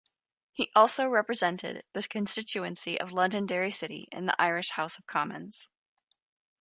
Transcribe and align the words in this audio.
He 0.51 0.71
also 0.75 1.07
represented 1.07 1.83
the 1.93 2.01
constituency 2.01 2.99
of 2.99 3.11
Londonderry 3.11 3.69
City 3.69 4.09
in 4.11 4.25
the 4.25 4.41
Irish 4.41 4.71
House 4.71 4.97
of 4.97 5.05
Commons. 5.05 5.69